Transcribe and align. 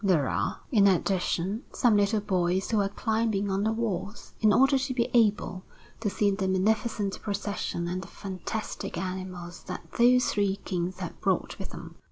There 0.03 0.27
are, 0.27 0.61
in 0.71 0.87
addition, 0.87 1.61
some 1.73 1.95
little 1.97 2.21
boys 2.21 2.71
who 2.71 2.81
are 2.81 2.89
climbing 2.89 3.51
on 3.51 3.61
the 3.63 3.71
walls, 3.71 4.33
in 4.39 4.51
order 4.51 4.79
to 4.79 4.93
be 4.95 5.11
able 5.13 5.63
to 5.99 6.09
see 6.09 6.31
the 6.31 6.47
magnificent 6.47 7.21
procession 7.21 7.87
and 7.87 8.01
the 8.01 8.07
fantastic 8.07 8.97
animals 8.97 9.61
that 9.65 9.85
those 9.99 10.25
three 10.31 10.55
Kings 10.65 10.97
have 11.01 11.21
brought 11.21 11.59
with 11.59 11.69
them. 11.69 11.93